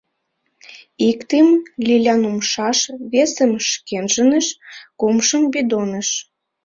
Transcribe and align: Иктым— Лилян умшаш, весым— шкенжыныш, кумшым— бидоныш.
Иктым— 1.09 1.47
Лилян 1.87 2.21
умшаш, 2.29 2.79
весым— 3.11 3.51
шкенжыныш, 3.69 4.47
кумшым— 4.99 5.43
бидоныш. 5.53 6.09